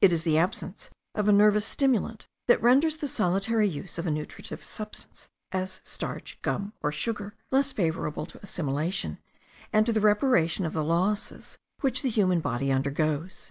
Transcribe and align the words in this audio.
It 0.00 0.12
is 0.12 0.22
the 0.22 0.38
absence 0.38 0.90
of 1.16 1.26
a 1.26 1.32
nervous 1.32 1.66
stimulant 1.66 2.28
that 2.46 2.62
renders 2.62 2.98
the 2.98 3.08
solitary 3.08 3.66
use 3.68 3.98
of 3.98 4.06
a 4.06 4.12
nutritive 4.12 4.64
substance 4.64 5.28
(as 5.50 5.80
starch, 5.82 6.38
gum, 6.42 6.72
or 6.84 6.92
sugar) 6.92 7.34
less 7.50 7.72
favourable 7.72 8.26
to 8.26 8.40
assimilation, 8.44 9.18
and 9.72 9.84
to 9.84 9.92
the 9.92 10.00
reparation 10.00 10.66
of 10.66 10.72
the 10.72 10.84
losses 10.84 11.58
which 11.80 12.02
the 12.02 12.10
human 12.10 12.38
body 12.38 12.70
undergoes. 12.70 13.50